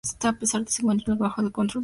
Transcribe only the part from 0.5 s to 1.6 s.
de que se encuentren bajo el control del